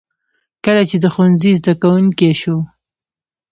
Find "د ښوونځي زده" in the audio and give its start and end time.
1.03-1.73